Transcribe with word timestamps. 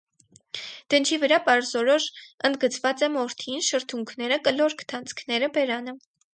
Դնչի 0.93 1.19
վրա 1.23 1.37
պարզորոշ 1.49 2.07
ընդգծված 2.49 3.05
է 3.09 3.11
մորթին, 3.19 3.63
շրթունքները, 3.69 4.43
կլոր 4.51 4.81
քթանցքները, 4.83 5.55
բերանը։ 5.61 5.99